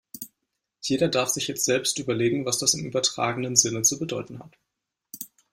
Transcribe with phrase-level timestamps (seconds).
[0.81, 4.57] Jeder darf sich jetzt selbst überlegen, was das im übertragenen Sinne zu bedeuten hat.